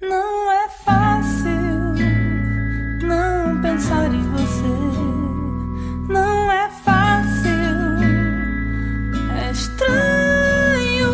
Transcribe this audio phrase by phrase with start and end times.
[0.00, 1.94] Não é fácil
[3.02, 6.12] não pensar em você.
[6.12, 7.50] Não é fácil.
[9.34, 11.12] É estranho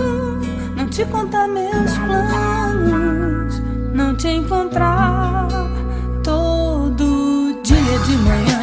[0.76, 3.62] não te contar meus planos.
[3.95, 5.46] Não te encontrar
[6.25, 8.59] todo dia de manhã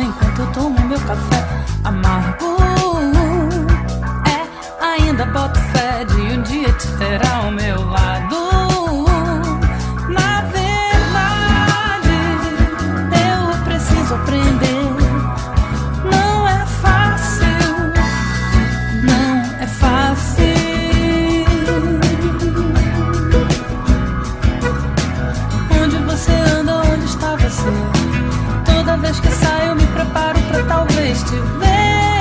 [28.99, 32.16] vez que saio, me preparo pra talvez te ver.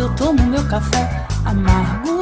[0.00, 2.20] Eu tomo meu café amargo,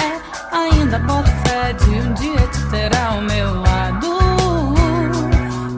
[0.00, 4.06] é ainda boto fé de um dia te ter ao meu lado.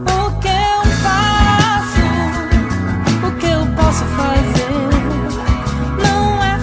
[0.06, 2.06] O que eu faço?
[3.26, 4.70] O que eu posso fazer?
[6.44, 6.54] É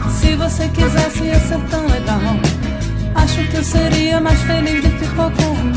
[0.00, 0.10] é.
[0.10, 2.67] Se você quisesse ia ser tão legal.
[3.14, 5.67] Acho que eu seria mais feliz do que qualquer.